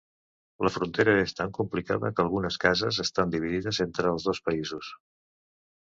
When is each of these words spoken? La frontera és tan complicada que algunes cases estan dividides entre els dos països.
La 0.67 0.71
frontera 0.77 1.13
és 1.25 1.35
tan 1.41 1.51
complicada 1.57 2.11
que 2.19 2.25
algunes 2.25 2.59
cases 2.65 3.01
estan 3.07 3.35
dividides 3.37 3.81
entre 3.89 4.15
els 4.17 4.27
dos 4.31 4.45
països. 4.49 4.93